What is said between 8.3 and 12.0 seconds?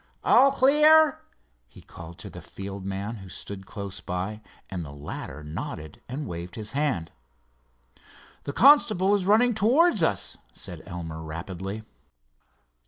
"The constable is running towards us," said Elmer rapidly.